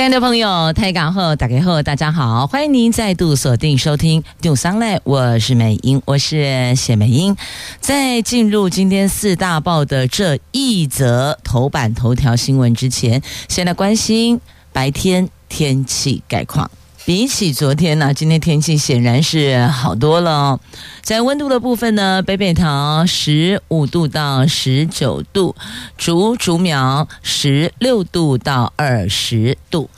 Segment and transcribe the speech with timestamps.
[0.00, 7.36] 亲爱的朋友，台港后打开后，大家好，欢迎您再度锁定收听《六三零》，我是美英，我是谢美英。
[7.80, 14.40] 在进入今天四大报的这一则头版头条新闻之前，先来关心
[14.72, 16.70] 白天天气概况。
[17.06, 20.60] 比起昨天呢，今天天气显然是好多了哦。
[21.02, 25.56] 在温度的部分呢，北北桃十五度到十九度，
[25.96, 29.90] 竹竹苗十六度到二十度，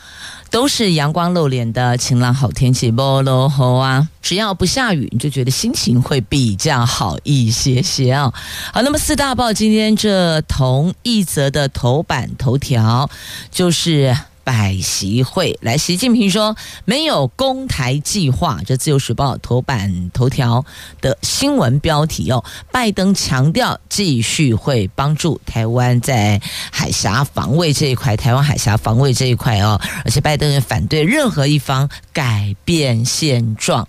[0.50, 2.90] 都是阳光露脸的晴朗好天气。
[2.90, 8.32] 不落后啊，只要不下雨，你就觉得心情会比较好一些些哦。
[8.72, 13.10] 好，那么四大报今天这同一则的头版头条
[13.50, 14.16] 就是。
[14.44, 18.60] 百席会来，习近平说没有攻台计划。
[18.66, 20.64] 这自由时报头版头条
[21.00, 33.86] 的新闻标题哦，拜登强调继续会帮助台湾在海峡防卫这一块，台湾海峡防卫这一块哦，而且拜登也反对任何一方改变现状。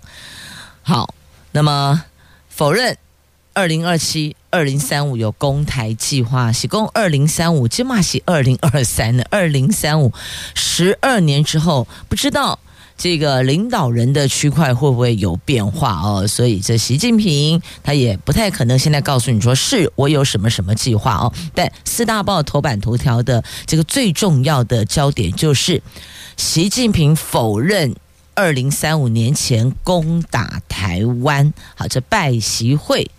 [0.82, 1.14] 好，
[1.52, 2.02] 那么
[2.48, 2.96] 否认
[3.54, 4.36] 二零二七。
[4.54, 10.12] 二零三五有攻台计划，喜攻二零三五，起码是二零二三的二零三五，
[10.54, 12.56] 十二年之后，不知道
[12.96, 16.24] 这个领导人的区块会不会有变化哦？
[16.28, 21.32] 所以这习近平他也不太可能现在告诉你说是我有什么什么计划哦。
[21.52, 25.82] 但四大报头版头条的这个最重要的焦点就是
[26.36, 27.96] 习近平否认
[28.36, 31.52] 二零三五年前攻打台湾。
[31.74, 33.10] 好，这拜习会。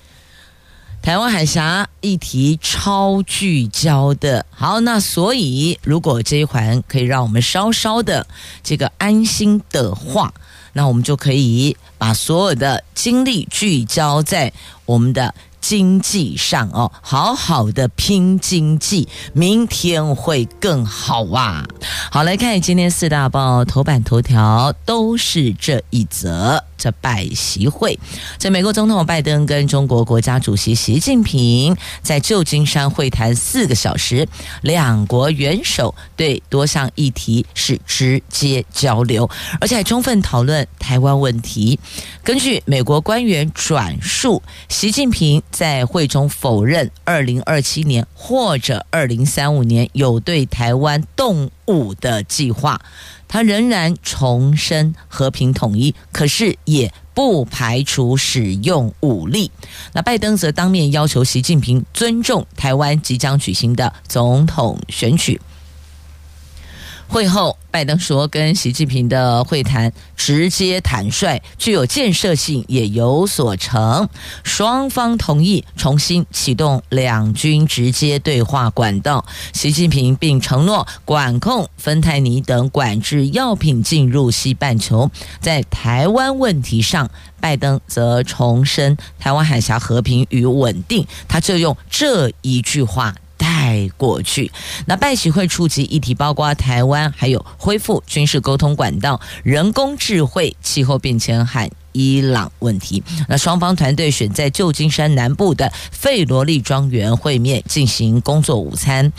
[1.06, 8.26] 台湾海峡议题超聚焦的，好，那所以如果这一环可以让我们稍稍的
[8.64, 10.34] 这个安心的话，
[10.74, 14.52] 那我们就可以把所有的精力聚焦在
[14.88, 15.32] 我们的。
[15.68, 21.66] 经济上哦，好好的拼经济，明天会更好哇！
[22.12, 27.98] 好，来看今天四大报头版头条都是这一则，这拜习会，
[28.38, 34.28] 在美国总统拜登跟中国国家主席习近平在旧金山会谈四个小时，
[34.62, 39.28] 两国元首对多项议题是直接交流，
[39.60, 41.80] 而且还充分讨论台湾问题。
[42.24, 45.42] 根据美国官员转述，习近平。
[45.56, 52.82] 在会中否认二零二七年或者二零三五年有对台湾动武的计划，
[53.30, 59.50] 他仍然重申和平统一，可是也不排除使用武力。
[59.94, 65.40] 那拜登则当面要求习近平尊重台湾即将举行的总统选举。
[67.08, 74.10] 会后，拜登说，跟习近平的会谈直接坦率，具有建设性，也有所成。
[74.44, 79.24] 双方同意重新启动两军直接对话管道。
[79.54, 85.10] 习近平并承诺管控芬太尼等管制药品进入西半球。
[85.40, 91.08] 在台湾问题上，拜登则重申台湾海峡和平与稳定。
[91.28, 93.16] 他就用这一句话。
[93.66, 94.52] 带过去，
[94.86, 103.04] 那拜习会触及议题包括台湾，还有恢复军事沟通管道、人工智慧、气候变迁和伊朗问题。
[103.28, 109.12] 那双方团队选在旧金山南部的费罗利庄园会面进行工作午餐，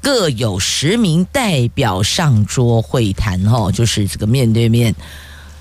[0.00, 4.94] 各有十名代表上桌会谈，哦，就是这个面对面。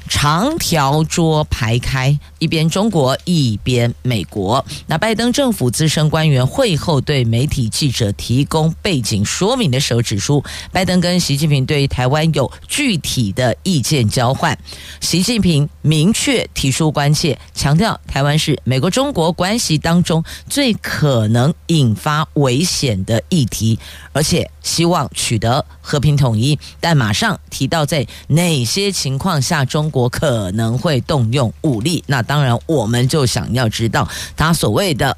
[0.10, 4.66] 长条桌排开，一边中国，一边美国。
[4.88, 14.58] 那拜登政府资深官员会后对媒体记者提供背景说明的时候指出，拜登跟习近平对台湾有具体的意见交换。
[15.00, 23.78] 习近平明确提出关切，强调台湾是美国中国关系当中最可能引发危险的议题，
[24.12, 26.58] 而且希望取得和平统一。
[26.80, 29.99] 但马上提到在哪些情况下中国。
[30.00, 34.08] 我可能会动用武力，那当然我们就想要知道
[34.38, 35.18] 他所谓的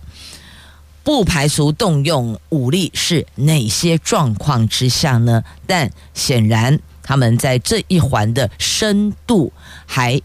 [1.03, 5.43] 不排除动用武力是哪些状况之下呢？
[5.67, 9.53] 但显然他们在这一环的深度
[9.85, 10.19] 还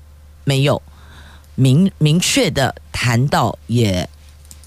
[0.44, 0.80] 没有
[1.54, 4.08] 明明确的谈到，也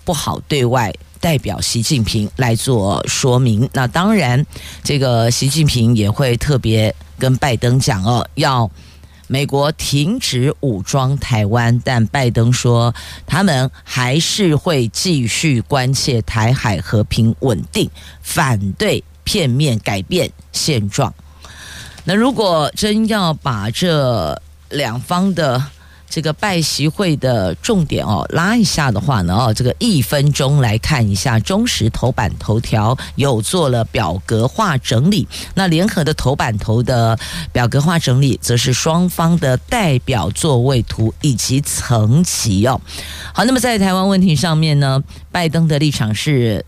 [0.06, 3.68] 不好对外代表习近平来做说明。
[3.74, 4.45] 那当然，
[4.83, 8.69] 这个习近平也会特别跟拜登讲哦，要。
[9.31, 12.95] 美国停止武装台湾，但拜登说
[13.27, 17.87] 他们还是会继续关切台海和平稳定，
[18.23, 21.13] 反对片面改变现状。
[22.05, 25.63] 那如果真要把这两方的
[26.09, 37.17] 这个拜习会的重点哦拉一下的话呢哦，这个一分钟来看一下，中实头版头条有做了表格化整理，那联合的头版头的
[37.53, 42.81] 表格化整理，则是双方的代表座位图以及层级哦。
[43.33, 46.65] 好，那么在台湾问题上面呢，拜登的立场是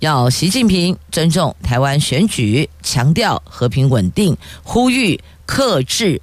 [0.00, 6.20] 要习近平尊重台湾选举，强调和平稳定，呼吁克制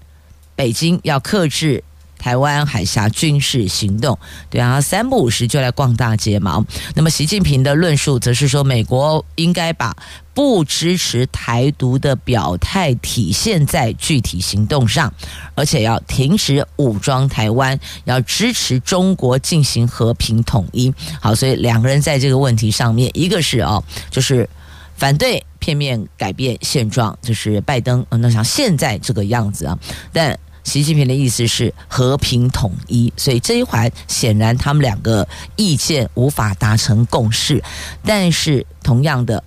[0.55, 1.83] 北京，要克制。
[2.19, 4.19] 台湾海峡军事行动，
[4.49, 6.63] 对啊，三不五时就来逛大街嘛。
[6.93, 9.95] 那么习近平的论述则是说，美国应该把
[10.33, 15.11] 不支持台独的表态体现在具体行动上，
[15.55, 20.93] 而且要停止武装台湾，要支持中国进行和平统一。
[21.21, 23.81] 好，所以两个人在这个问题上面，一个是哦，
[24.11, 24.47] 就是
[24.95, 29.79] 反对片面改变现状，就是拜登，那像现在这个样子啊，
[30.11, 30.37] 但。
[30.63, 37.63] 习近平的意思是和平统一，所以这一环显然他们两个意见无法达成共识。
[38.03, 39.43] 但是同样的，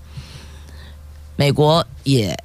[1.36, 2.36] 美国也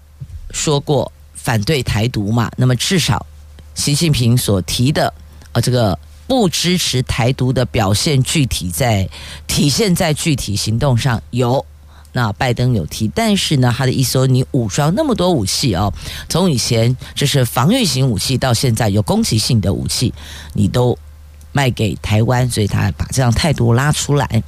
[0.52, 3.26] 说过反对台独嘛，那么至少
[3.74, 5.14] 习近平所提的
[5.54, 5.98] 呃这个
[6.28, 9.10] 不支持台独的表现，具体在
[9.48, 11.66] 体现在具体行动上有。
[12.18, 15.94] 那拜登有提，但是呢，他的意思说，你武装那么多武器哦，
[16.28, 20.12] 从以前就是防御型武器，到现在有攻击性的武器，
[20.54, 20.98] 你都
[21.52, 24.42] 卖给台湾，所以他把这样态度拉出来。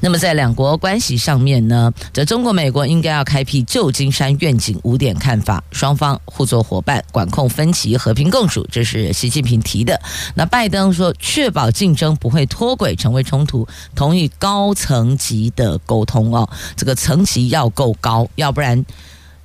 [0.00, 10.00] 那么在两国关系上面呢，则中国、美国应该要开辟旧金山愿景五点看法，双方互作伙伴，管控分歧，和平共处，这是习近平提的。
[10.34, 18.84] 那拜登说，确保竞争不会脱轨成为冲突，同意高层级的沟通哦，这个层级要够高，要不然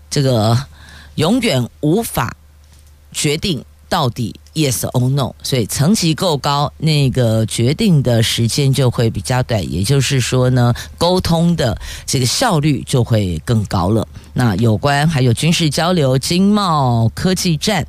[0.09, 0.57] 这个
[1.15, 2.35] 永远无法
[3.11, 3.63] 决定。
[3.91, 5.33] 到底 yes or no？
[5.43, 14.07] 所以层级够高，那个决定的时间就会比较短，也就是说呢，沟通的这个效率就会更高了。
[14.33, 17.85] 那有关还有军事交流、经贸、科技战、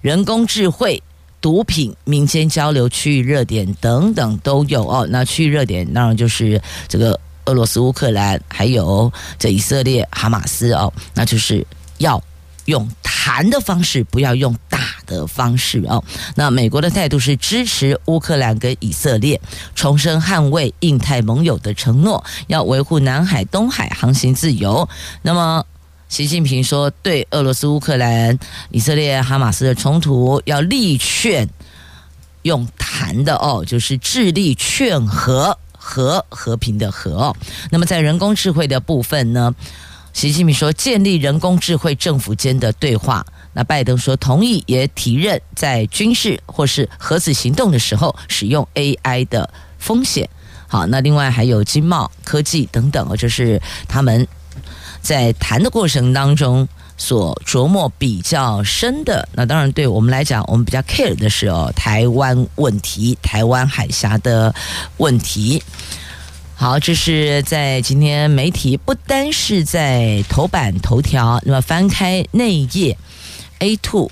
[0.00, 1.02] 人工智慧、
[1.40, 5.06] 毒品、民间交流、区域热点等等都有哦。
[5.10, 11.66] 那区域热点当然就是这个俄罗斯、乌克兰，还有这以色列、哈马斯哦，那就是
[11.98, 12.22] 要。
[12.70, 16.02] 用谈的方式，不要用打的方式哦。
[16.36, 19.38] 那美国的态度是支持乌克兰跟以色列，
[19.74, 24.88] 重申捍卫印太盟友的承诺，要维护南海、东海航行自由。
[25.20, 25.66] 那么，
[26.08, 28.38] 习近平说，对俄罗斯、乌克兰、
[28.70, 31.48] 以色列、哈马斯的冲突，要力劝
[32.42, 37.36] 用谈的哦，就是致力劝和和和平的和哦。
[37.70, 39.54] 那么，在人工智慧的部分呢？
[40.12, 43.24] 习近平说，建立人工智慧政府间的对话。
[43.52, 50.28] 那拜登说同意，也提认在军事或是核子行动的时候使用 AI 的风险。
[50.68, 54.26] 好，那另外还有经贸、科技等等，就是他们
[55.00, 59.28] 在谈的过程当中所琢磨比较深的。
[59.32, 64.54] 那当然，对我们来讲，我们比较 care 的是哦，台湾问题、台湾海峡的
[64.98, 65.60] 问题。
[66.60, 72.98] 好，这是在今天媒体不单是在头版头条，那么翻开内页
[73.60, 74.10] A two、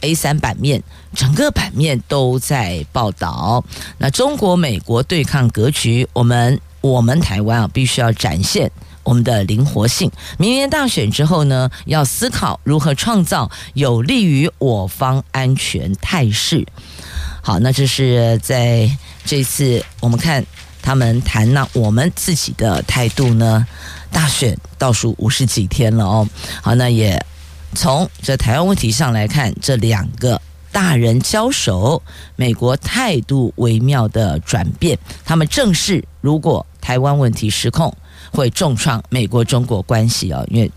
[0.00, 0.82] A 三版面，
[1.14, 3.64] 整个版面都在报道。
[3.96, 8.68] 那中国美国对抗格局，我们我们台湾啊，必须要展现
[9.04, 10.10] 我们的灵活性。
[10.36, 16.66] 明年大选之后呢，要思考如何创造有利于我方安全态势。
[17.40, 18.90] 好，那这是在
[19.24, 20.44] 这次我们看。
[20.88, 23.66] 他们谈，那我们自己的态度呢？
[24.10, 26.26] 大选倒数五十几天了哦。
[26.62, 27.22] 好，那也
[27.74, 30.40] 从这台湾问题上来看，这两个
[30.72, 32.02] 大人交手，
[32.36, 34.98] 美国态度微妙的转变。
[35.26, 37.94] 他们正视，如果台湾问题失控，
[38.32, 40.42] 会重创美国中国关系哦。
[40.50, 40.72] 因为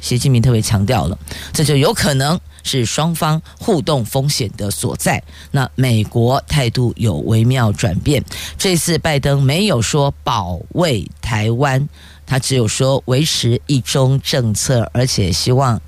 [0.00, 1.18] 习近平特别强调了，
[1.52, 2.40] 这就有可能。
[2.66, 5.22] 是双方互动风险的所在。
[5.50, 8.24] 那美国态度有微妙转变。
[8.56, 11.86] 这次拜登没有说保卫台湾，
[12.24, 15.78] 他只有说维持一中政策，而且希望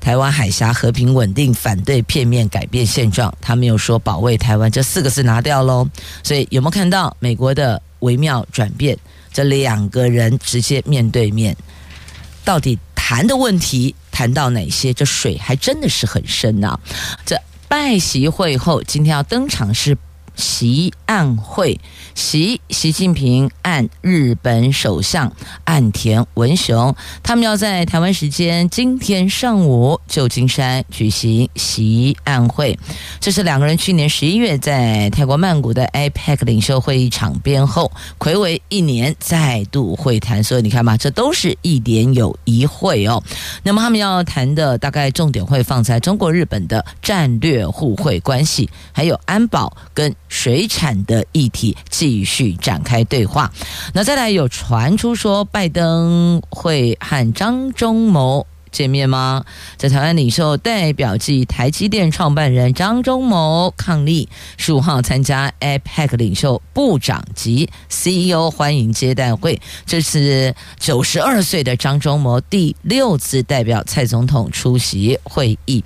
[0.00, 3.34] 台湾海峡和平稳定，反对片面改变现状。
[3.40, 5.88] 他没有说保卫台湾这四个字拿掉喽。
[6.22, 8.96] 所以有没有看到美国的微妙转变？
[9.32, 11.56] 这两个人直接面对面，
[12.44, 12.78] 到底
[13.12, 13.94] 谈的问题？
[14.10, 14.94] 谈到哪些？
[14.94, 16.80] 这水还真的是很深呐、
[17.26, 17.38] 这
[17.68, 19.98] 拜席会后，今天要登场是。
[20.42, 21.78] 习案会，
[22.16, 25.32] 习习近平案日本首相
[25.62, 32.76] 岸田文雄，他们要在台湾时间今天上午旧金山举行习案会。
[33.20, 40.42] 这是两个人去年十一月在泰国曼谷的 APEC 领袖会议场边后，睽违一年再度会谈。
[40.42, 43.22] 所以你看嘛，这都是一年有一会哦。
[43.62, 50.12] 那么他们要谈的大概重点会放在中国日本的战略互惠关系，还有安保跟。
[50.32, 53.52] 水产的议题继续展开对话。
[53.92, 59.44] 那再来有传出说，拜登会和张忠谋见面吗？
[59.76, 64.26] 在台湾领袖代表暨台积电创办人张忠谋伉俪
[64.56, 69.60] 十五号参加 APEC 领袖部长级 CEO 欢迎接待会。
[69.86, 75.84] 这是九十二岁的张忠谋第六次代表蔡总统出席会议。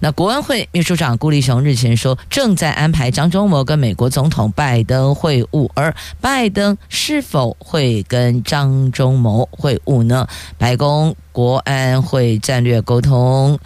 [0.00, 10.26] 那国安会秘书长顾立雄日前说，正在安排张忠谋跟美国总统拜登会晤，而拜登是否会跟张忠谋会晤呢？
[10.58, 13.58] 白宫国安会战略沟通，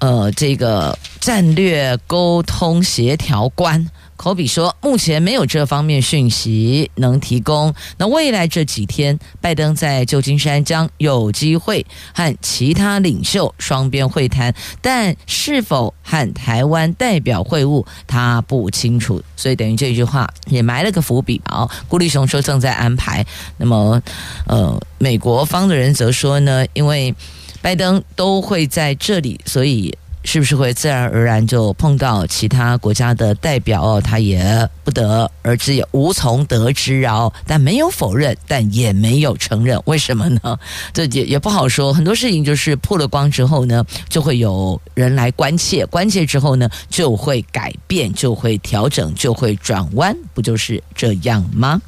[0.00, 3.88] 呃，这个战略沟通协调官。
[4.16, 7.74] 科比说，目前没有这方面讯息能提供。
[7.98, 19.20] 那未来这几天，拜登在旧金山将有机会和其他领袖双边会谈，但是否和台湾代表会晤，他不清楚。
[19.36, 21.68] 所以等于这句话也埋了个伏笔啊。
[21.88, 23.26] 顾立雄说正在安排。
[23.56, 24.00] 那么，
[24.46, 27.14] 呃，美国方的人则说呢，因为
[27.60, 29.96] 拜登都会在这里，所以。
[30.24, 34.00] 是不是会自然而然就碰到其他国家的代表哦？
[34.00, 37.30] 他也不得而知，也无从得知哦。
[37.46, 39.78] 但没有否认，但也没有承认。
[39.84, 40.58] 为什么呢？
[40.94, 41.92] 这也也不好说。
[41.92, 51.80] 很多事情就是曝了光之后呢，就会有人来关切，关切之后呢，就会改变，就会调整，就会转弯，不就是这样吗？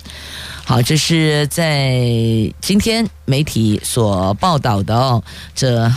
[0.62, 1.98] 好，这是在
[2.60, 5.24] 今天媒体所报道的哦，
[5.54, 5.90] 这。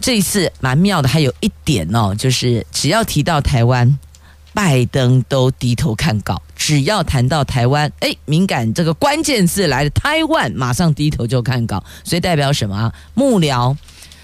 [0.00, 3.98] 这一次蛮妙的，还有一点哦，就是只要提到台湾，
[4.54, 11.84] 拜登都低头看稿；只要谈到台湾，哎，敏感这个关键字来了，台湾马上低头就看稿。
[12.02, 12.92] 所以代表什么啊？
[13.12, 13.76] 幕僚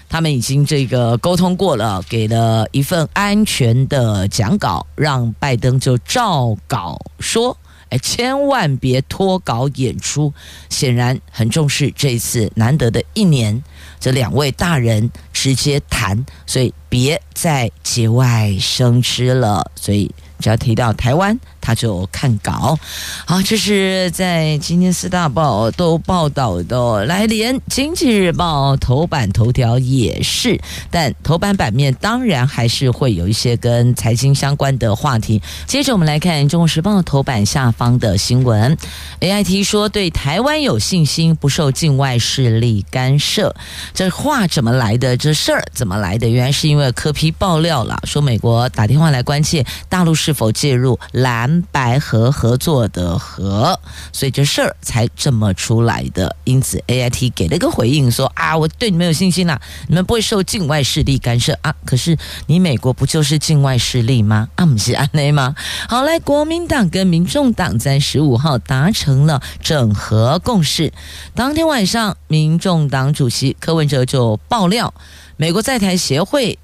[0.09, 7.55] 他们已经这个沟通过了，给了一份安全的讲稿，让拜登就照稿说。
[7.89, 10.33] 哎，千万别脱稿演出。
[10.69, 13.63] 显然很重视这次难得的一年，
[13.99, 19.71] 这两位大人直接谈，所以别再节外生枝了。
[19.75, 21.39] 所以只要提到台湾。
[21.67, 22.79] 他就看稿，
[23.25, 30.57] 好，这是在今天四大报都报道的，来连经济日报头版头条也是，
[30.89, 35.41] 但头版版面当然还是会有一些跟财经相关的话题。
[35.65, 38.77] 接着我们来看中国时报头版下方的新闻
[39.19, 43.53] ，AIT 说对台湾有信心，不受境外势力干涉。
[43.93, 45.17] 这话怎么来的？
[45.17, 46.29] 这事儿怎么来的？
[46.29, 51.56] 原来是因为柯批爆料了，说美国打电话来关切大陆是否介入蓝。
[51.71, 53.79] 白合合作的合，
[54.11, 56.35] 所以这事儿才这么出来的。
[56.43, 61.73] 因此，AIT 给了一个回应说：“啊，我对你们有信心啦，你们不会受境外势力干涉啊。
[61.85, 64.49] 可是你美国不就是境外势力吗？
[64.55, 65.55] 啊，不是安内吗？
[65.87, 70.93] 好，来，国民党跟民众党在十五号达成了整合共识。
[71.35, 74.93] 当天晚上，民众党主席柯文哲就爆料，
[75.35, 76.57] 美国在台协会。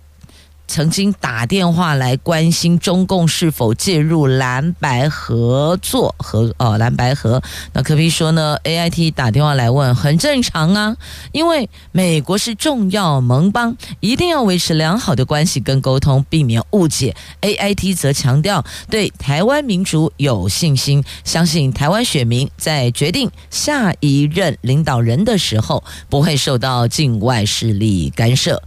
[0.67, 7.41] 曾经打电话来关心中共是否介入蓝白合作和哦蓝白合，
[7.73, 10.95] 那柯比说呢？AIT 打电话来问很正常啊，
[11.31, 17.15] 因为美国是重要盟邦，一定要维持良好的关系跟沟通，避免误解。
[17.41, 28.63] AIT 则强调对台湾民主有信心，相信台湾选民在决定下一任领导人的时候，不会受到境外势力干涉。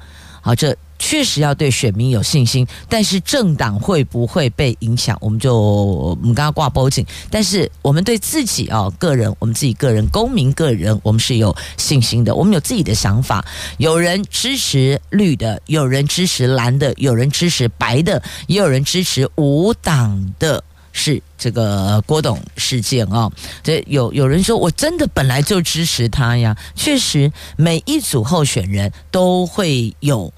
[0.47, 0.76] 好，这。
[0.99, 7.05] 确实要对选民有信心，但是政党会不会被影响，我们就我们刚刚挂报警。
[7.31, 12.35] 但是我们对自己啊，个人，我们自己个人公民个人，我们是有信心的。
[12.35, 13.45] 我们有自己的想法，
[13.76, 20.65] 有人支持绿的，有人支持蓝的，有人支持白的，也有人支持无党的。
[20.97, 23.31] 是这个郭董事件啊，
[23.62, 26.57] 这有有人说，我真的本来就支持他呀。
[26.75, 30.33] 确实，每一组候选人都会有。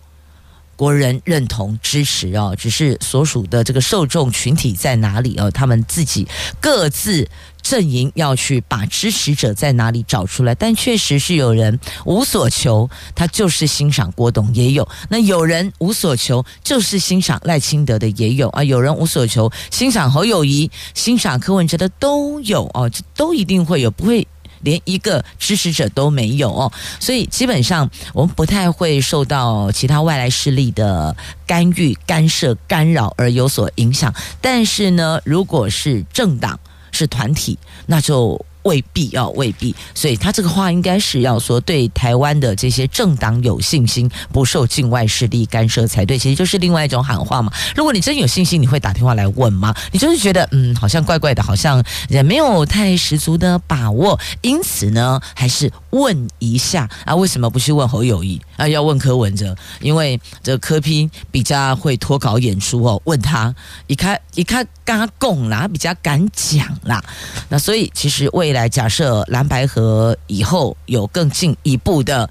[0.79, 6.27] 国人认同支持哦，只是所属的这个受众群体在哪里哦，他们自己
[6.61, 7.29] 各自。
[7.61, 24.27] 阵营要去把支持者在哪里找出来，但确实是有人无所求，他就是欣赏郭董也有；那有人无所求，就是欣赏赖清德的也有啊；有人无所求，欣赏侯友谊、欣赏柯文哲的都有哦，这都一定会有，不会
[24.61, 26.73] 连一个支持者都没有哦。
[27.01, 34.15] 所以基本上我们不太会受到其他外来势力的干预、干涉、干扰而有所影响。
[34.41, 36.59] 但是呢，如果是政党，
[36.91, 46.19] 是团体，那就未必要未必，所以他这个话应该是要说对台湾的这些政党有信心，不受境外势力干涉才对。
[46.19, 47.53] 其实就是另外一种喊话嘛。
[47.75, 49.75] 如果你真有信心，你会打电话来问吗？
[49.93, 57.15] 你就是觉得嗯，好像怪怪的，好像也没有太十足的把握，因此呢，还是问一下啊？
[57.15, 58.67] 为什么不去问侯友谊啊？
[58.69, 63.01] 要问柯文哲，因为这柯 P 比较会脱稿演出哦。
[63.05, 63.55] 问他
[63.87, 67.03] 一看一看，刚供啦，比较敢讲啦。
[67.49, 68.67] 那所以其实为未来。
[68.67, 72.29] 假设蓝白合以后有更进一步的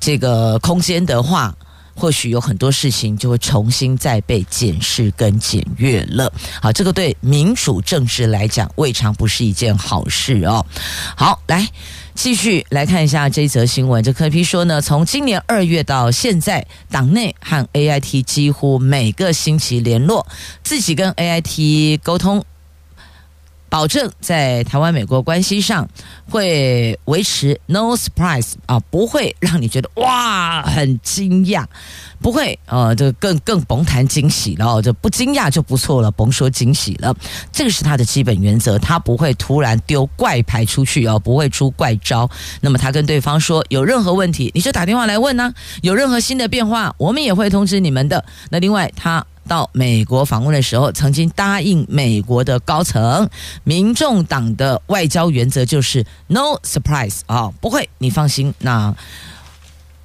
[0.00, 1.54] 这个空间的话，
[1.94, 6.32] 或许有很多事情就会重新再被检视跟检阅了。
[6.60, 10.66] 好，这个对民主政治来讲，未尝不是一件好事哦。
[11.16, 11.64] 好，来
[12.16, 14.02] 继续来看一下这则新闻。
[14.02, 20.26] 这柯 P 说呢，从今年二月到现在，党内和 AIT 几乎每个星期联络，
[20.64, 22.44] 自己跟 AIT 沟通。
[23.70, 25.88] 保证在台湾美国关系上
[26.28, 31.64] 会维持 no surprise 啊，不会让你觉得哇很惊讶，
[32.20, 37.14] 不会呃，这更更甭谈惊喜了就，不惊讶就不错了，甭说惊喜了。
[37.52, 42.28] 这个是他的基本原则，他不会突然丢怪牌出去哦，不会出怪招。
[42.60, 48.24] 那么他跟对方说，有任何问题你就打电话来问呐，有任何新的变化，我们也会通知你们的。
[48.50, 49.24] 那另外他。
[49.50, 53.28] 到美国访问的时候，曾经答应美国的高层，
[53.64, 58.94] 民众党的外交原则就是 no surprise 啊、不会，你放心，那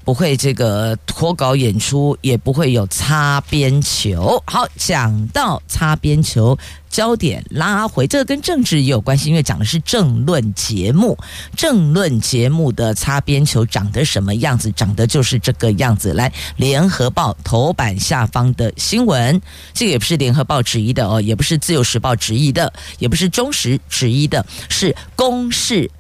[0.05, 4.41] 不会这个脱稿演出，也不会有擦边球。
[4.45, 6.57] 好，讲到擦边球。
[6.88, 11.17] 焦点拉回，这个跟政治也有关系，因为讲的是政论节目。
[11.57, 14.71] 政论节目的擦边球长得什么样子？
[14.71, 16.13] 长得就是这个样子。
[16.13, 19.41] 来，《联合报》头版下方的新闻，
[19.74, 25.91] 这个也不是《联合报》质疑的哦，也不是《自由时报》质疑的，也不是《中时》质疑的，是公视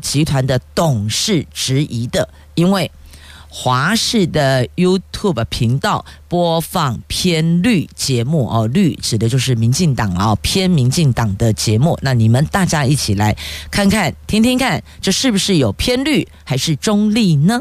[0.00, 2.90] 集团的董事质疑的，因为。
[3.52, 11.98] 华视的 YouTube 频道播放偏绿节目哦，绿指的就是民进党啊，偏民进党的节目。
[12.00, 13.36] 那你们大家一起来
[13.68, 17.60] 看看、听听看，这是不是有偏绿还是中立呢？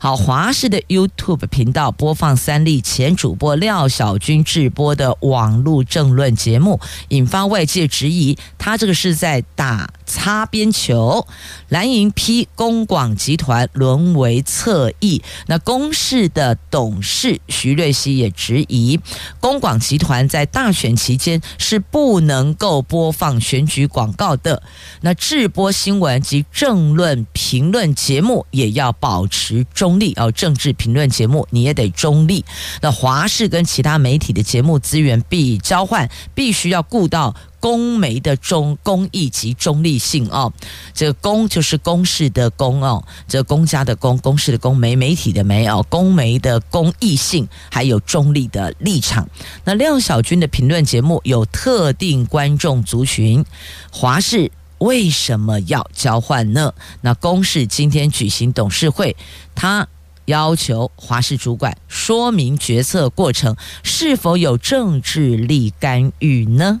[0.00, 11.24] 好，华视的 YouTube 频道播放三立前主播廖小军制播的网络政论节目，引发外界质疑，他这个是在打擦边球，
[11.68, 15.22] 蓝营批公广集团沦为侧翼。
[15.46, 18.98] 那公视的董事徐瑞熙也质疑，
[19.38, 24.64] 公广集团在大选期间是不能够播放选举广告的。
[25.02, 32.44] 那制播新闻及政论评论节目也要保持中立哦，政治评论节目你也得中立。
[32.82, 37.36] 那华视跟其他媒体的节目资源必交换，必须要顾到。
[37.60, 40.52] 公媒的中公益及中立性哦，
[40.94, 49.28] 这个公就是公视的公哦，这个公家的公，公视的公，媒媒体的媒哦，公媒的公益性还有中立的立场。
[49.64, 53.44] 那廖小军的评论节目有特定观众族群，
[53.92, 56.72] 华视为什么要交换呢？
[57.02, 59.14] 那公视今天举行董事会，
[59.54, 59.86] 他
[60.24, 66.80] 要求华视主管说明决策过程是否有政治力干预呢？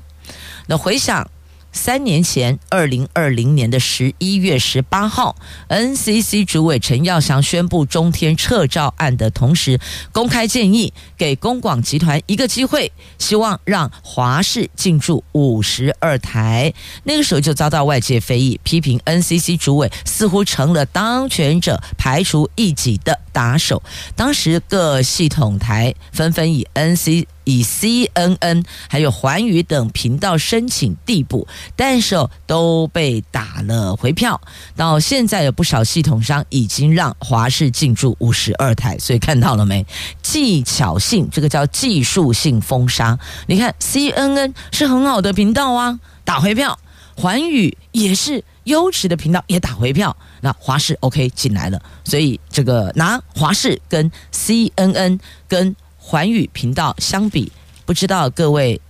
[0.66, 1.30] 那回想
[1.72, 5.36] 三年前，二零二零年的十一月十八号
[5.68, 9.78] ，NCC 主委陈耀祥宣布中天撤照案的同时，
[10.10, 16.74] 公开建议给公广集团一个机会，希望让华视进驻五十二台。
[17.04, 23.80] 那个时候就遭到外界非议，批评 NCC 主委似乎成了当权者排除异己的打手。
[24.16, 27.26] 当时各系统台纷纷以 NC。
[27.50, 34.40] 以 CNN 还有环宇等频道申请递补，但是都被打了回票。
[34.76, 39.84] 到现在有不少系统商已经让华视进驻五十二台，所以看到了没？
[40.22, 43.18] 技巧性，这个叫技术性封杀。
[43.46, 46.78] 你看 CNN 是很好的频道啊，打回票；
[47.16, 50.16] 环宇也是优质的频道，也打回票。
[50.40, 55.74] 那华视 OK 进来了，所以这个拿华视跟 CNN 跟。
[56.10, 57.52] 寰宇频道相比，
[57.86, 58.80] 不知道各位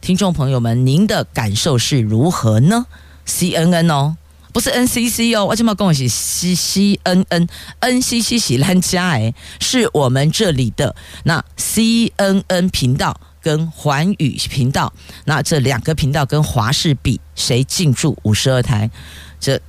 [0.00, 2.86] 听众朋友们，您的感受是如何呢
[3.26, 4.16] ？CNN 哦，
[4.50, 14.90] 不是 NCC 哦，我这么跟我是 C C N N，NCC 是咱家哎，是我们这里的那 CNN 频道跟寰宇频道，
[15.26, 18.90] 那这两个频道跟华视比，谁进驻五十二台？
[19.38, 19.60] 这。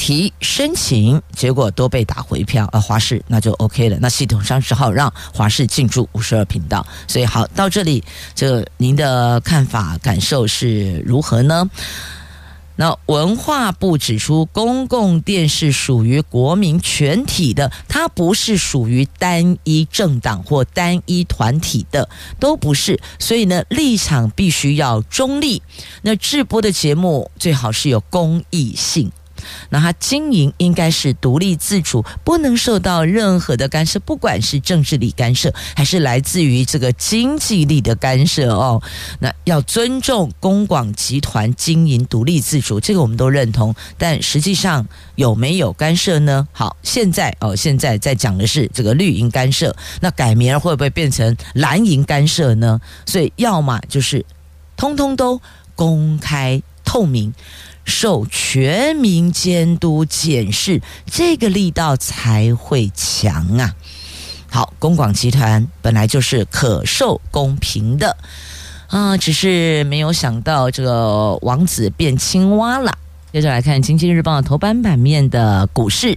[0.00, 3.98] 提申请，结果都被打回票，呃，华视那就 OK 了。
[4.00, 6.86] 那系统上只好让华视进驻五十二频道。
[7.06, 8.02] 所以好，到这里，
[8.34, 11.68] 这您的看法感受是如何呢？
[12.76, 22.08] 那文化部指出，公共电视属于国民全体的，它不是属于单一政党或单一团体的，
[22.38, 22.98] 都不是。
[23.18, 25.60] 所以呢，立场必须要中立。
[26.00, 29.12] 那制播的节目最好是有公益性。
[29.68, 38.82] 那他经营应该是独立自主，不能受到任何的干涉，不管是政治力干涉，还是来自于这个经济力的干涉哦。
[39.18, 43.74] 那要尊重公广集团经营独立自主，这个我们都认同。
[43.98, 46.46] 但实际上有没有干涉呢？
[46.52, 52.80] 好，现在哦，现在在讲的是这个绿营干涉，那改名会不会变成蓝营干涉呢？
[53.06, 54.24] 所以要么就是
[54.76, 55.40] 通通都
[55.74, 57.32] 公开透明。
[57.90, 63.74] 受全民监督检视，这个力道才会强啊！
[64.48, 68.16] 好，公广集团本来就是可受公平的
[68.86, 72.96] 啊，只是没有想到这个王子变青蛙了。
[73.32, 76.16] 接着来看《经济日报》头版版面的股市。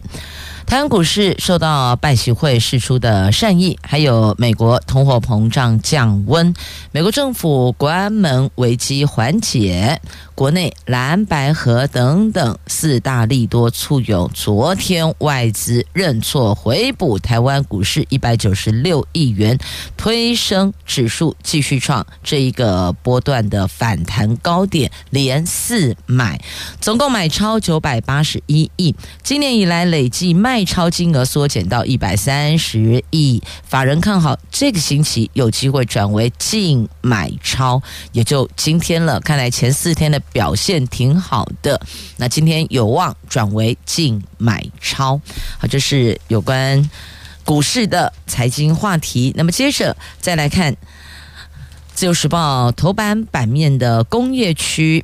[0.66, 6.52] 台湾股市受到拜习会释出的善意，还有美国通货膨胀降温，
[6.92, 10.02] 美国政府关门危机缓解，
[10.34, 19.60] 国内蓝白河等等四大利多簇拥，昨天外资认错回补台湾股市一百九十六亿元，
[19.96, 26.42] 推升指数继续创这一个波段的反弹高点，连四买，
[26.82, 30.53] 总共买超九百八十一亿，今年以来累计卖。
[30.54, 39.20] 卖超金额缩减到一百三十亿，法人看好这个星期有机会转为净买超，也就今天了。
[39.20, 41.82] 看来前四天的表现挺好的，
[42.18, 45.20] 那今天有望转为净买超。
[45.58, 46.88] 好，这是有关
[47.44, 49.34] 股市的财经话题。
[49.36, 50.72] 那么接着再来看
[51.96, 55.04] 《自由时报》头版版面的工业区。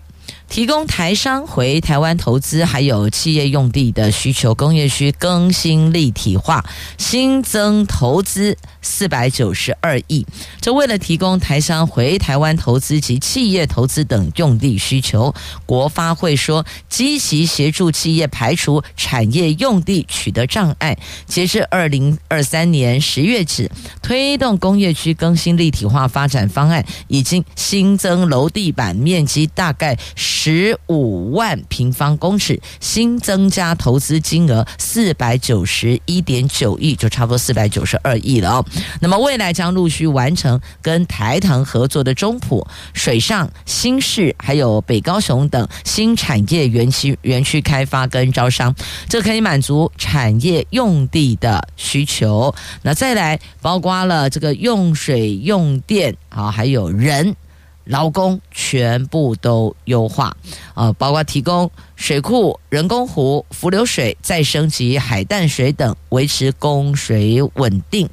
[0.49, 6.65] 提供台商回台湾投资，还有企业用地的需求，工业区更新立体化，
[6.97, 10.25] 新增投资四百九十二亿。
[10.59, 15.33] 这为了提供台商回台湾投资及企业投资等用地需求，
[15.67, 20.97] 国发会说积极协助企业排除产业用地取得障碍。
[21.27, 23.69] 截至二零二三年十月止，
[24.01, 29.95] 推动工业区更新立体化发展方案，已经新增楼地板面积大概
[30.41, 38.65] 十五万平方公尺，新增加投资金额四百九十一点九亿，就差不多四百九十二亿了哦。
[39.02, 48.73] 那么未来将陆续完成跟台糖合作的中埔、水上、新市，还有北高雄等新产业园区园区开发跟招商，
[49.10, 52.56] 这可以满足产业用地的需求。
[52.84, 57.36] 那再来包括了这个用水、用电啊，还有人。
[57.89, 60.38] 劳工全部都优化，
[60.75, 68.08] 啊，包括提供水库、人工湖、浮流水再升级、海淡水等，维持供水稳定。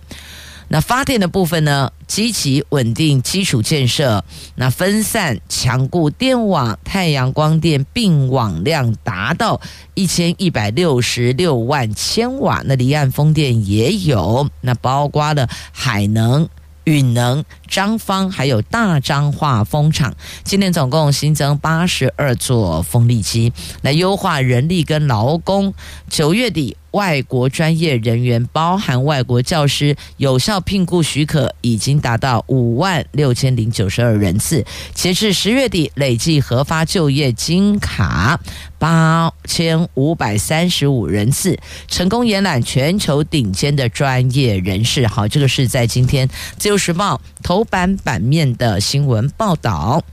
[0.68, 9.60] 那发电的部分呢，积极稳定基础建设，那分散强固电网，太阳光电并网量达到
[9.92, 12.62] 一千一百六十六万千瓦。
[12.64, 16.48] 那离岸风电也有，那包括了海能。
[16.86, 23.52] 允能、张方还有大张化风场，今年总共新增八十二座风力机，
[23.82, 25.74] 来优化人力跟劳工。
[26.08, 26.76] 九月底。
[26.92, 34.64] 外国专业人员，包含外国教师，有效聘雇许可已经达到五万六千零九十二人次。
[34.94, 38.40] 截至十月底，累计核发就业金卡
[38.78, 45.06] 八千五百三十五人次，成功延揽全球顶尖的专业人士。
[45.06, 46.26] 好，这个是在今天
[46.56, 50.04] 《自由时报》头头版版面的新闻报道。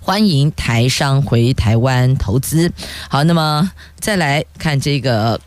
[0.00, 2.70] 欢迎台商回台湾投资。
[3.10, 5.40] 好，那么再来看这个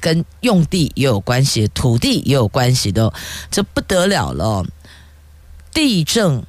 [0.00, 3.12] 跟用地也有关系、土地也有关系的，
[3.50, 4.64] 这不得了了。
[5.74, 6.42] 地震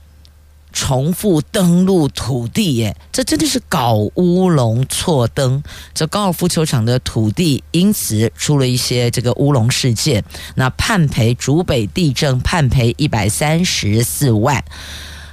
[0.72, 5.62] 重复登陆土地耶，这真的是搞乌龙错登。
[5.94, 10.24] 这高尔夫球场的土地因此出了一些这个乌龙事件，
[10.56, 14.64] 那判赔竹北地震判赔一百三十四万。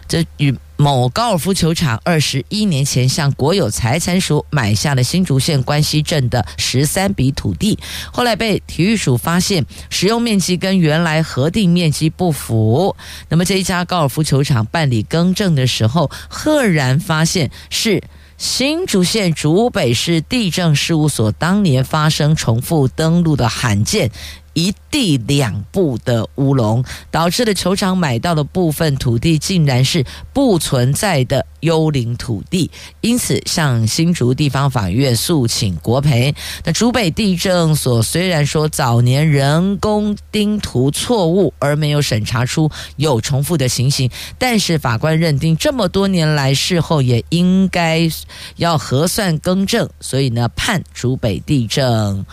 [0.08, 7.78] 这与某高尔夫球场二十一年前向国有财产署买下了新竹县关西镇的十三笔土地，
[8.12, 12.94] 后来被体育署发现使用面积跟原来核定面积不符。
[13.30, 18.02] 那么这一家高尔夫球场办理更正的时候，赫然发现是
[18.36, 24.10] 新竹县竹北市地政事务所当年发生重复登录的罕见。
[24.56, 32.70] 一地两部的乌龙，导致了球场买到的部分土地竟然是不存在的幽灵土地，
[33.02, 36.34] 因此向新竹地方法院诉请国赔。
[36.64, 48.08] 那竹北地政所虽然说早年人工钉图错误而没有审查出有重复的情形，但是法官认定这么多年来事后也应该
[48.56, 52.24] 要核算更正，所以呢判竹北地政。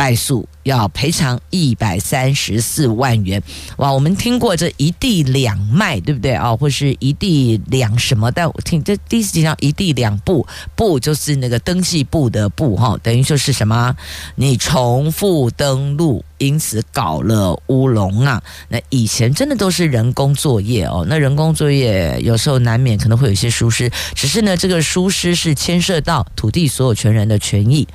[0.00, 3.42] 败诉要赔偿一百三十四万元，
[3.76, 3.92] 哇！
[3.92, 6.56] 我们听过这一地两卖，对不对啊？
[6.56, 8.32] 或是一地两什么？
[8.32, 13.94] 但我听这第一次听到一地两部，部就是那个登记簿的簿哈，等于说是什么？
[14.36, 18.42] 你重复登录，因此搞了乌龙啊！
[18.70, 27.86] 那以前真的都是人工作业哦，那人工作业有时候难免可能会有一些疏失，只是呢，这个疏失是牵涉到土地所有权人的权益。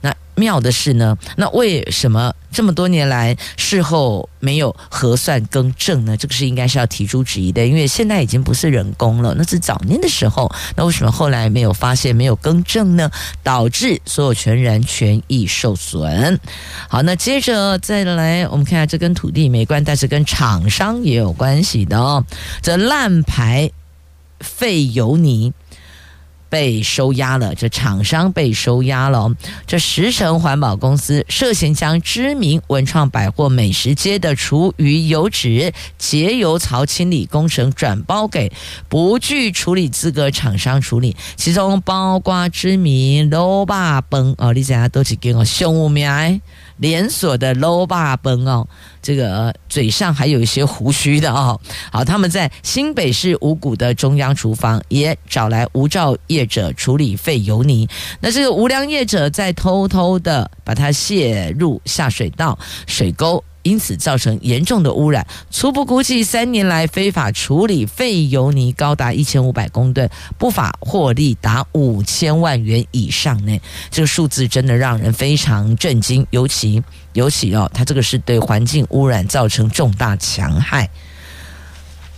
[0.00, 6.14] 那妙的是呢，那为什么这么多年来事后没有核算更正呢？
[6.14, 13.10] 这个是应该是要提出质疑的，因为现在已经不是人工了，那是早年的时候，那为什么后来没有发现、没有更正呢？
[13.42, 16.38] 导致所有权人权益受损。
[16.88, 22.22] 好，那接着再来，我们看下这跟土地没关，但是跟厂商也有关系的哦。
[22.60, 23.70] 这烂牌
[24.40, 25.54] 废油泥。
[26.48, 29.30] 被收押了，这厂商被收押了。
[29.66, 38.52] 这时成环保公司涉嫌将知名文创百货美食街的厨余油脂节油槽清理工程转包给
[38.88, 44.04] 不具处理资格厂商处理，其中包括知名卤肉饭
[44.38, 46.40] 哦，你大家都去给我秀名。
[46.78, 48.66] 连锁的 low 霸崩哦，
[49.00, 51.58] 这个嘴上还有一些胡须的哦。
[51.90, 57.88] 好，他们在新北市五谷的中央厨房也找来无照业者处理废油泥。
[58.20, 63.42] 那这个无良业者在偷偷的把它泄入下水道、水沟。
[63.66, 73.60] 因此造成严重的污染，初步估计三年来非法处理废油泥高达一千五百公吨，不法获利达五千万元以上呢。
[73.90, 76.80] 这个数字真的让人非常震惊，尤其
[77.14, 80.88] 尤其哦，它这个是对环境污染造成重大强害。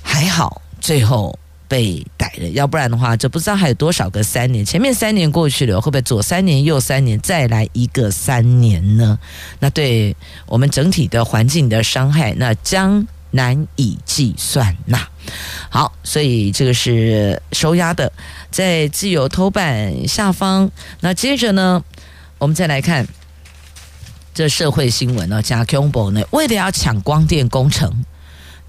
[0.02, 1.38] 还好最后。
[1.68, 4.64] 被逮了，要不然的话，这不知道还有多少个三年。
[4.64, 9.18] 前面三年过去了，会不会左三年右三年，再来一个三年呢？
[9.60, 15.06] 那对我们整体的环境的伤害，那将难以计算呐。
[15.68, 18.10] 好，所以这个是收押的，
[18.50, 20.70] 在自由头版下方。
[21.00, 21.84] 那接着呢，
[22.38, 23.06] 我们再来看
[24.32, 28.04] 这社会新闻呢，加恐怖呢，为了要抢光电工程。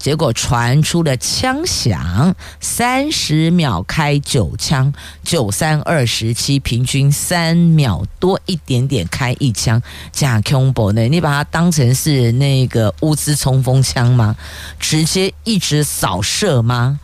[0.00, 4.90] 结果传出了枪响，三十秒开九枪，
[5.22, 11.02] 九三二十七，平均三秒多一点点开一枪，假恐怖呢？
[11.02, 14.34] 你把它当成是那个乌兹冲锋枪吗？
[14.78, 16.98] 直接一直扫射吗？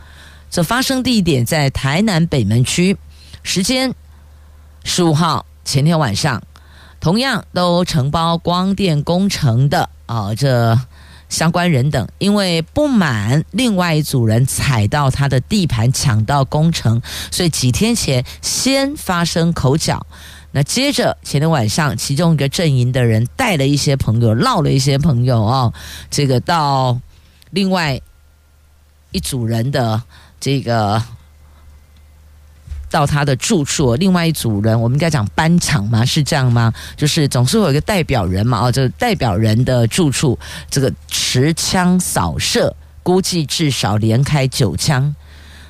[0.49, 2.97] 这发生地点在台南北门区，
[3.43, 3.93] 时间
[4.83, 6.41] 十五号前天晚上，
[6.99, 10.79] 同样都承包光电工程的啊、这。
[11.29, 20.05] 相关人等因为不满另外一组人踩到他的地盘抢到工程，所以几天前先发生口角。
[20.51, 25.73] 那接着前天晚上，其中一个阵营的人带了一些朋友，闹了一些朋友哦，
[26.09, 26.99] 这个到
[27.51, 28.01] 另外
[29.11, 30.01] 一组人的
[30.39, 31.03] 这个。
[32.89, 36.05] 到他的住处，另外一组人，我们应该讲班长吗？
[36.05, 36.73] 是这样吗？
[36.95, 40.37] 就是总是会有一个代表人嘛，哦，这代表人的住处，
[40.69, 45.15] 这个持枪扫射，估计至少连开九枪，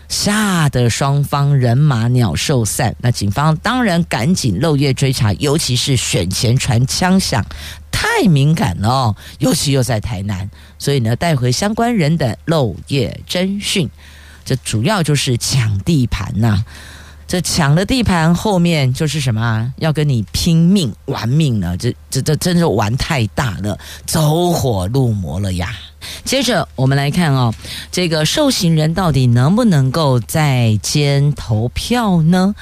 [0.08, 2.95] 吓得双方人马鸟兽散。
[2.99, 7.45] 那警方当然赶紧漏夜追查，尤其是选前传枪响，
[7.91, 13.89] 太敏感了哦，尤其又在台南，所以呢，带回相关人的漏夜侦讯，
[14.45, 16.63] 这主要就是抢地盘呐、
[17.28, 19.74] 这抢了地盘，后面就是什么？
[19.80, 21.76] 要跟你拼命玩命了！
[21.76, 25.76] 这这这真是玩太大了，走火入魔了呀！
[26.24, 27.54] 接着我们来看哦，
[27.91, 32.56] 这个受刑人到底能不能够在监投票呢？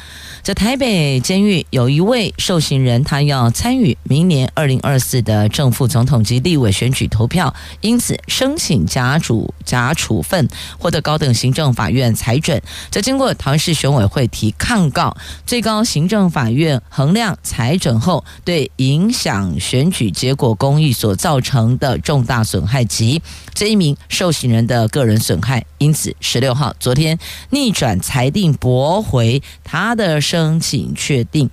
[0.43, 12.61] 在台北监狱有一位受刑人，他要参与明年二零二四的正副总统及立委选举投票，因此申请假主假处分，获得高等行政法院裁准。
[12.91, 23.19] 这经过桃园市选委会提抗告，最高行政法院衡量裁准后，对影响选举结果公义所造成的重大损害及
[23.53, 27.17] 这一名受刑人的个人损害，因此十六号昨天
[27.51, 30.19] 逆转裁定驳回他的。
[30.25, 31.49] 申请确定，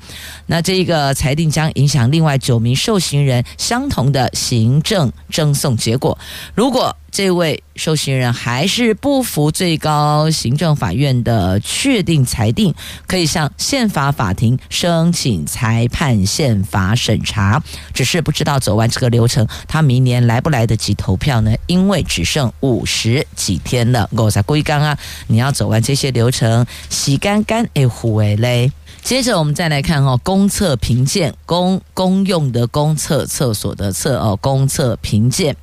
[0.47, 6.19] 那这个裁定将影响另外九名受刑人相同的行政争讼结果。
[6.55, 12.75] 如果这位受刑人还是不服最高行政法院的确定裁定，
[13.07, 17.63] 可以向宪法法庭申请裁判宪法审查。
[17.93, 21.55] 只是不知道走完这个流程，他明年来不来得及投票呢？
[21.67, 24.09] 因为只剩五十几天了。
[24.13, 28.73] 我在归刚啊，你要走完这些流程，洗干干诶，虎诶嘞。
[29.03, 35.55] 接着我们再来看哦，公厕评鉴，公公用的公厕，厕所的厕哦，公厕评鉴。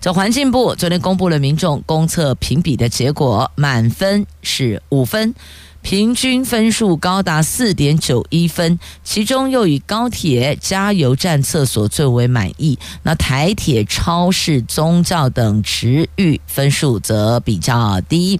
[0.00, 5.34] 这环境部昨天公布了民众公测评比的结果，满分是五分。
[5.82, 12.78] 平均分数高达四点九一分，其中又以高铁、加油站厕所最为满意。
[13.02, 18.38] 那台铁、超市、宗教等池域分数则比较低。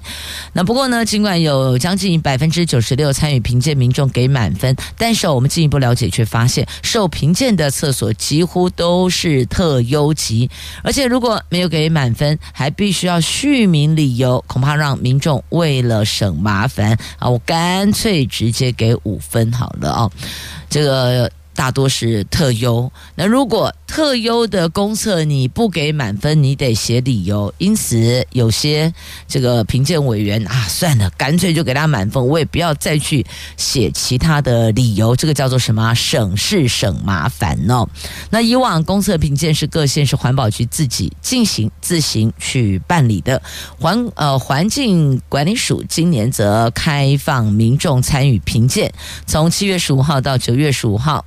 [0.52, 10.50] 那不过呢，尽管有将近百分之九十六参与评鉴民众给满分，但是我们进一步了解却发现，受评鉴的厕所几乎都是特优级，
[10.82, 16.98] 而且如果没有给满分，还必须要续名理由，恐怕让民众为了省麻烦。
[17.28, 20.10] 我干脆直接给五分好了啊，
[20.70, 21.30] 这个。
[21.58, 22.92] 大多是特优。
[23.16, 27.52] 那如果特优的公厕你不给满分，你得写理由。
[27.58, 28.94] 因此，有些
[29.26, 35.16] 这个评鉴委员啊，算了，干脆就给他满分，我也不要再去写其他的理由。
[35.16, 35.92] 这个叫做什么？
[35.94, 37.88] 省事省麻烦哦。
[38.30, 43.42] 那以往公厕评鉴是各县市环保局自己进行自行去办理的。
[43.80, 48.92] 环呃环境管理署今年则开放民众参与评鉴，
[49.26, 51.24] 从七月十五号到九月十五号。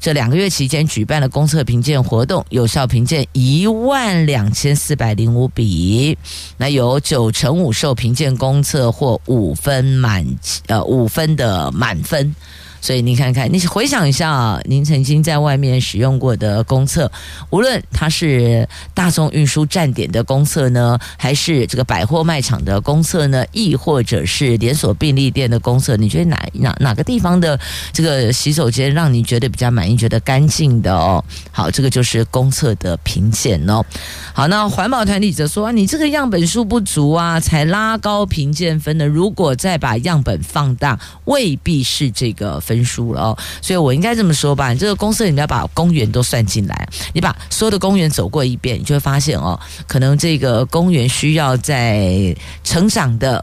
[0.00, 6.16] 这两个月期间举办了公测评鉴活动，有效评鉴一万两千四百零五笔，
[6.56, 10.24] 那有九成五受评鉴公测获五分满，
[10.68, 12.34] 呃五分的满分。
[12.80, 17.10] 所以你看看，你回想一下啊，您曾经在外面使用过的公厕，
[17.50, 27.58] 无论它是大众运输站点的公厕呢，还是这个百货卖场的公厕呢，亦或者是连锁便利店的公厕，你觉得哪哪哪个地方的
[27.92, 31.24] 这个洗手间让你觉得比较满意、觉得干净的哦？
[31.50, 33.84] 好，这个就是公厕的评鉴哦。
[34.32, 39.06] 好，那环保团体则说啊，你这个样本数不足啊，才拉高评鉴分的。
[39.06, 42.60] 如果再把样本放大，未必是这个。
[42.68, 53.42] 分数了哦，所以我应该这么说吧，这个公司你要把公园都算进来，你把所有的公园走过一遍，你就会发现哦，可能这个公园需要在成长的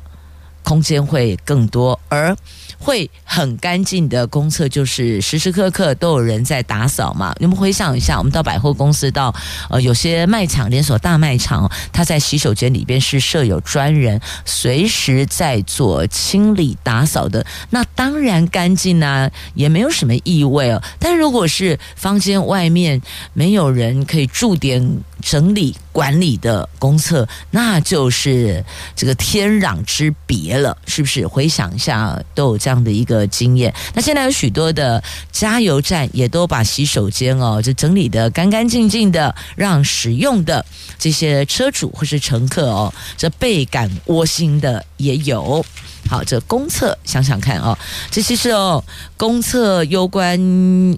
[0.64, 2.38] 空间会更多，而。
[2.86, 7.34] 会很干净的公厕，就是时时刻刻都有人在打扫嘛。
[7.40, 9.34] 你们回想一下，我们到百货公司，到
[9.72, 17.44] 呃有些卖场连锁大卖场，它在洗手间里边是设有专人，随时在做清理打扫的。
[17.72, 20.80] 那当然干净啊，也没有什么异味哦。
[21.00, 23.02] 但如果是房间外面
[23.34, 28.64] 没有人可以驻点整理管理的公厕，那就是
[28.96, 31.26] 这个天壤之别了，是不是？
[31.26, 33.74] 回想一下，都有这样的一个经验。
[33.94, 40.66] 那现在有许多的加油站也都把洗手间哦，就整理得干干净净的，让使用的
[40.98, 45.66] 这些车主或是乘客哦，这倍感窝心的也有。
[46.08, 47.78] 好，这公厕想想看哦，
[48.12, 48.84] 这其实哦，
[49.18, 50.40] 公厕攸关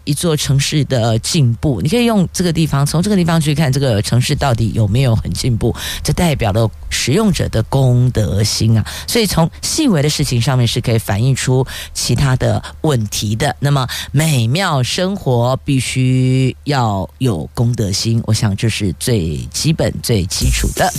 [0.04, 1.80] 一座城市的进步。
[1.82, 8.86] 你可以用这个地方，从这个地方去看这个城市到底有没有很进步，这代表了使用者的公德心啊。
[9.08, 13.56] 所以从细微的事情上面是可以反映出其他的问题的。
[13.60, 20.92] 那么美妙生活必须要有公德心，我想这是最基本、最基础的。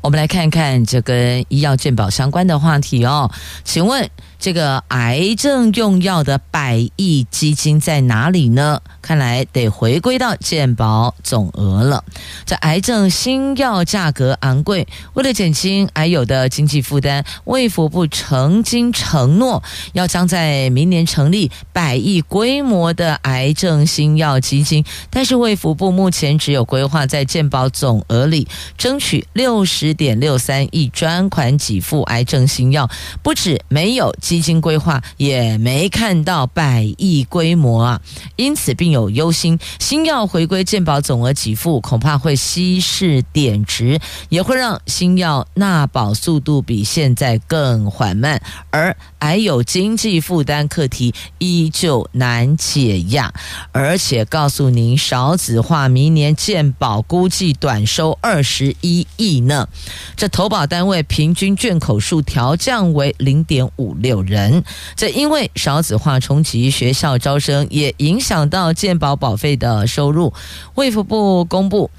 [0.00, 3.30] 我们来看看这跟医药健保相关的话题哦。
[3.64, 4.08] 请问
[4.38, 8.80] 这个癌症用药的百亿基金在哪里呢？
[9.02, 12.04] 看来得回归到健保总额了。
[12.44, 19.62] 这癌症新药价格昂贵，为了减轻癌友的经济负担，卫福部曾经承诺
[19.94, 32.88] 要将在明年成立百亿规模的癌症新药基金，但是卫福部目前只有规划在健保总额里争取六十点六三亿专款给付癌症新药，
[33.22, 38.00] 不止没有基金规划，也没看到百亿规模啊，
[38.36, 43.98] 因此并有忧心，新药回归健保总额给付，恐怕会稀释贬值，
[44.28, 53.32] 也会让新药纳保速度比现在更缓慢，而还有经济负担课题依旧难解压。
[53.72, 59.68] 而且告诉您，少子化明年健保估计短收二十一亿呢，
[60.16, 64.64] 这投保单位平均卷口数调降为零点五六人，
[64.96, 70.32] 这因为少子化冲击学校招生，也影响到健保保费的收入。
[70.74, 71.90] 卫福部公布，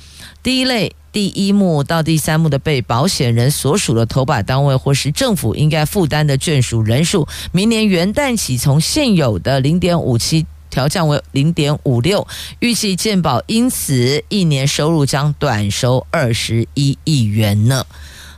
[0.41, 12.27] 第一类第一幕到第三幕的被保险人所属的投保单位或是政府应该负担的眷属人数，明年元旦起从现有的零点五七调降为零点五六，
[12.59, 17.85] 预计健保因此一年收入将短收二十一亿元呢。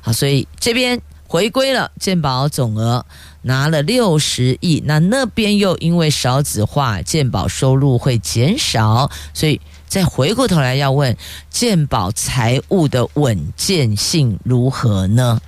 [0.01, 3.05] 好，所以这边回归了健保总额。
[3.43, 9.59] 拿了六十亿，那那边又因为少子化，健保收入会减少，所以
[9.91, 11.17] 再回过头来要问
[11.49, 15.41] 健保财务的稳健性如何呢？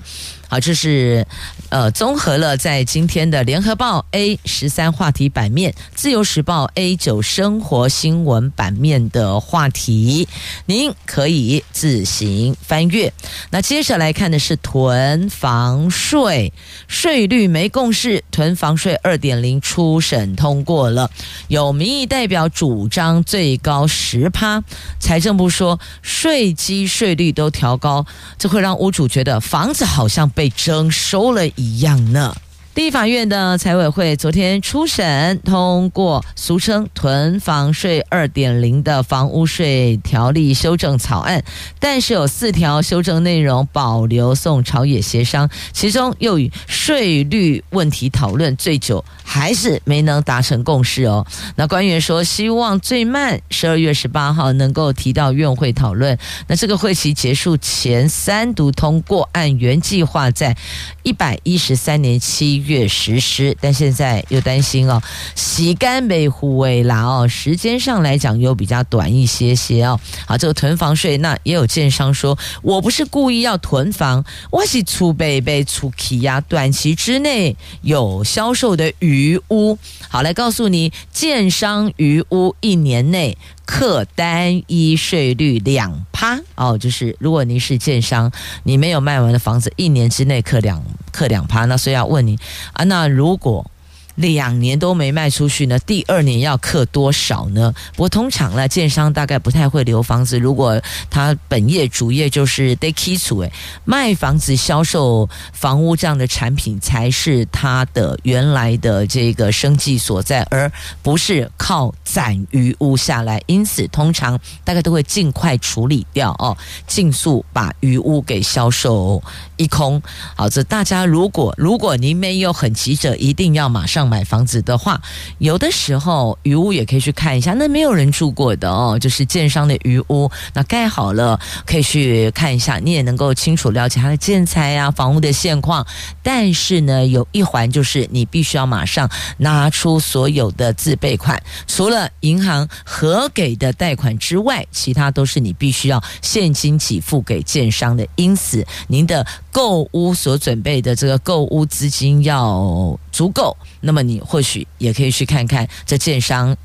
[0.54, 1.26] 好，这是
[1.70, 10.28] 呃，综合了在今天的联合报 A 十三话题版面、自由时报 A 九生活新闻版面的话题，
[10.68, 13.12] 您可以自行翻阅。
[13.50, 16.54] 那接着来看的是囤房税，
[16.88, 21.10] 税率没共识，囤房税二点零初审通过了，
[21.48, 24.64] 有民意代表主张最高十趴，
[25.00, 28.06] 财政部说税基税率都调高，
[28.38, 30.43] 这会让屋主觉得房子好像被。
[30.44, 32.36] 被征收了一样呢。
[32.76, 41.44] 地法院的财委会昨天初审通过俗称“囤房税二点零”的房屋税条例修正草案，
[41.80, 51.28] 但是有四条修正内容保留送朝野协商，其中又与税率问题讨论最久，还是没能达成共识哦。
[51.56, 56.18] 那官员说，希望最慢十二月十八号能够提到院会讨论。
[56.48, 60.58] 那这个会期结束前三读通过按，原计划在
[61.04, 65.02] 一百一十三年七月实施，但现在又担心哦，
[65.36, 70.00] 洗干被护卫啦哦，时间上来讲又比较短一些些哦。
[70.26, 79.78] 好，这个囤房税，那也有建商说，我不是故意要囤房，我是储备被储起呀，短期之内有销售的余屋。
[80.10, 83.38] 好，来告诉你，建商余屋一年内。
[83.66, 88.32] 课单一税率两趴哦，就是如果您是建商，
[88.64, 92.38] 你没有卖完的房子，一年之内课两课两趴，那所以要问你
[92.74, 93.70] 啊，那如果。
[94.16, 97.74] 两年都没卖出去呢，第二年要课多少呢？
[97.96, 100.38] 不过通常呢，建商大概不太会留房子。
[100.38, 103.52] 如果他本业主业就是得基础诶，
[103.86, 113.42] 卖房子销售房屋这样的产品才是他的原来的这个生计所在，而不是靠攒余屋下来。
[113.48, 116.56] 因此，通常大概都会尽快处理掉哦，
[116.86, 119.24] 尽速把余屋给销售
[119.58, 120.00] 一空。
[120.36, 124.03] 好，这大家如果如果您没有很急着，一定要马上。
[124.08, 125.02] 买房子的话，
[125.38, 135.86] 有的时候余屋也可以去看一下，那没有人住过的哦，就是建商的余屋，那盖好了可以去看一下，你也能够清楚了解它的建材啊、房屋的现况。
[136.22, 148.08] 但是呢，有一环就是你必须要马上拿出所有的自备款，除了银行核给的贷款之外，其他都是你必须要现金给付给建商的。
[148.16, 153.56] 因此，您的购屋所准备的这个购屋资金要足够。
[153.80, 156.56] 那么你或许也可以去看看这建商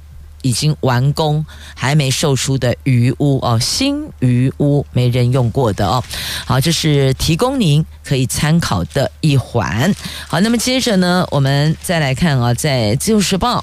[0.43, 6.03] 已经完工还没售出的余屋哦，新余屋没人用过的哦。
[6.47, 9.93] 好，这是提供您可以参考的一环。
[10.27, 13.59] 好，那么接着呢，我们再来看啊，在《自由时报》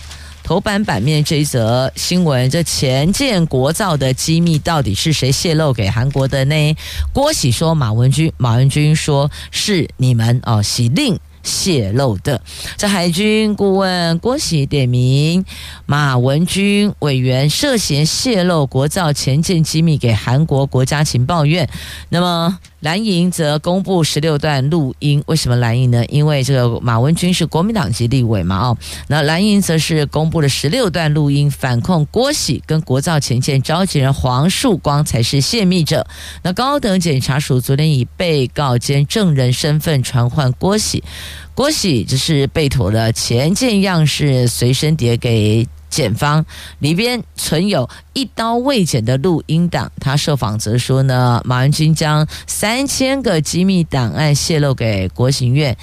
[0.45, 6.75] 头版版面这一则新闻，这潜舰国造的机密到底是谁泄露给韩国的呢？
[7.11, 11.19] 郭喜说马文君，马文君说是你们哦，喜令。
[11.45, 12.41] 泄露的。
[12.75, 15.45] 这海军顾问郭喜点名
[15.85, 21.69] 马文军委员涉嫌泄露国造前舰机密给韩国国家情报院。
[22.09, 25.23] 那么蓝营则公布十六段录音。
[25.25, 26.05] 为什么蓝营呢？
[26.05, 28.77] 因为这个马文君是国民党籍立委嘛，哦，
[29.07, 36.05] 那蓝营则是公布了十六段录音，反控郭喜跟国造前舰召集人黄树光才是泄密者。
[36.43, 41.03] 那高等检察署昨天以被告兼证人身份传唤郭喜，
[41.55, 46.43] 郭喜只是备妥了前舰样式随身碟给检方，
[46.79, 49.89] 里边存有一刀未剪的录音档。
[50.01, 55.77] 他受访则说呢，马文君将三千个机密档案泄露给国行院，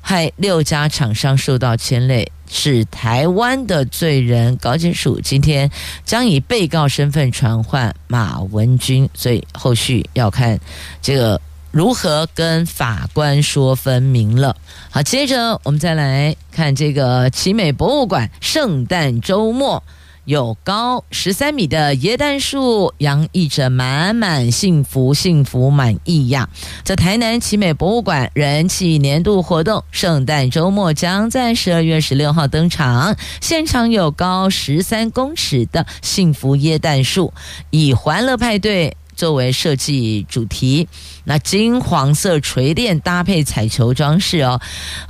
[0.00, 4.56] 害六家厂商受到牵累，是台湾的罪人。
[4.56, 5.70] 高检署今天
[6.06, 10.58] 将以被告身份传唤马文君，所以后续要看
[11.02, 11.38] 这个。
[11.70, 14.56] 如何跟法官说分明了？
[14.90, 19.82] 好，接着我们再来看这个奇美博物馆圣诞周末
[20.24, 26.48] 有高十三米的椰蛋树，洋溢着满满幸福、幸福满意呀！
[26.84, 37.32] 这台南奇美博物馆人气年度活动圣诞周末将在十二月十六号登场，现场有高十三公尺的幸福椰蛋树，
[37.70, 38.96] 以欢乐派对。
[39.18, 40.86] 作为设计主题，
[41.28, 44.58] 那金黄色垂链搭配彩球装饰哦，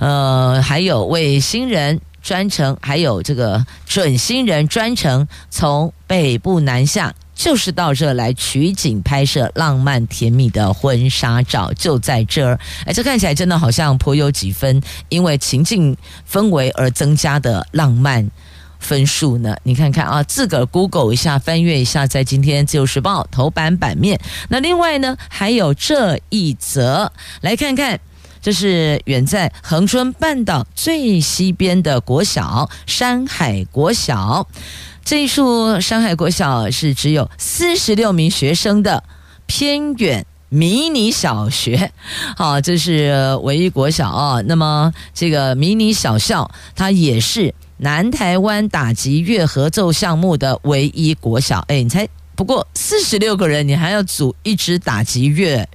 [0.00, 12.58] 呃，还有为新人专程，还有这个准新人专程从北部南下，就是到这来取景拍摄浪漫甜蜜的婚纱照，就在这儿。
[12.84, 15.96] 哎，这看起来真的好像颇有几分因为情境
[16.28, 18.28] 氛围而增加的浪漫。
[18.78, 19.56] 分数呢？
[19.64, 24.20] 你看看啊，自个儿 Google 一下，翻阅一下，在今天《自由时报》头版版面。
[24.48, 28.00] 那另外呢，还有这一则，来看看，
[28.40, 34.46] 这是远在恒春半岛最西边的国小——山海国小。
[35.04, 39.02] 这一处山海国小是只有四十六名学生的
[39.46, 41.92] 偏远迷你小学。
[42.36, 44.40] 好，这是唯一国小啊。
[44.42, 47.54] 那么这个迷你小校，它也是。
[47.78, 52.08] 南台湾打击乐合奏项目的唯一国小，哎，你猜？
[52.34, 55.68] 不过四十六个人，你还要组一支打击乐。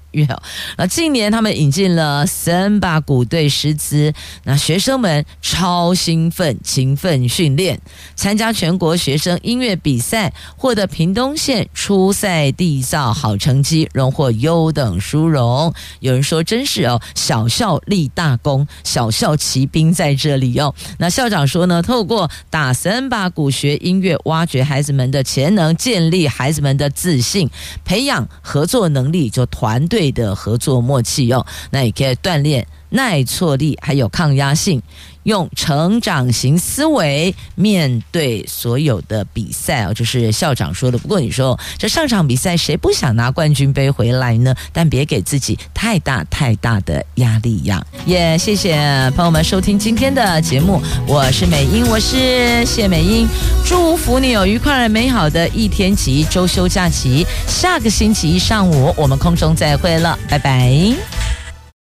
[0.78, 7.82] 那近年他们引进了森巴鼓队师资，那学生们超兴奋，勤奋训练，
[8.16, 15.74] 参加全国学生音乐比赛，获得屏东县初赛缔造好成绩，荣获优等殊荣。
[16.00, 20.76] 有人说真是哦，小校立大功，小校骑兵在这里哦。
[21.00, 27.50] 那校长说呢，透过打森巴鼓学音乐，挖掘孩子们的潜能，建立孩子们的自信，
[27.84, 30.03] 培养合作能力，就团队。
[30.12, 34.82] 的合作默契哦，那也可以锻炼耐挫力，还有抗压性。
[35.24, 40.98] 用成长型思维面对所有的比赛哦，就是校长说的。
[40.98, 44.54] 不过你说这上场比赛谁不想拿冠军杯回来呢？
[44.74, 47.82] 但别给自己太大太大的压力呀！
[48.06, 48.76] 也、谢谢
[49.16, 53.26] 朋友们收听今天的节目，我是美英，我是谢美英，
[53.66, 57.26] 祝福你有愉快美好的一天及周休假期。
[57.48, 61.43] 下个星期一上午我们空中再会了，拜拜。